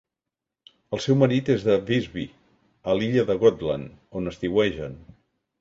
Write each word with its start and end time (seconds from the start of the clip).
El 0.97 1.01
seu 1.05 1.17
marit 1.23 1.51
és 1.55 1.67
de 1.67 1.75
Visby, 1.91 2.25
a 2.93 2.97
l'illa 3.01 3.29
de 3.31 3.39
Gotland, 3.45 3.95
on 4.21 4.33
estiuegen. 4.37 4.99